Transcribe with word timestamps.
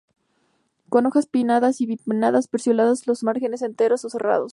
Con 0.89 1.05
hojas 1.05 1.27
pinnadas 1.27 1.79
o 1.79 1.85
bipinnadas, 1.85 2.47
pecioladas 2.47 3.03
con 3.03 3.11
los 3.11 3.21
márgenes 3.21 3.61
enteros 3.61 4.03
o 4.03 4.09
serrados. 4.09 4.49